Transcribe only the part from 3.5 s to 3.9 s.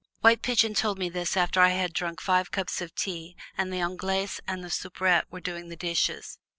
and the